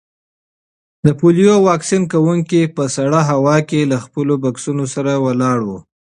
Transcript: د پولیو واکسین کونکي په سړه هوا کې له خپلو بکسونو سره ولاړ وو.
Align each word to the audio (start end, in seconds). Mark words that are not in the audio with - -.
د 1.05 1.07
پولیو 1.19 1.55
واکسین 1.69 2.03
کونکي 2.11 2.61
په 2.75 2.83
سړه 2.95 3.19
هوا 3.31 3.57
کې 3.69 3.89
له 3.91 3.97
خپلو 4.05 4.33
بکسونو 4.43 4.85
سره 4.93 5.11
ولاړ 5.25 5.57
وو. 5.67 5.79